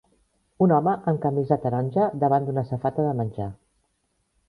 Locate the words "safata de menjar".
2.73-3.53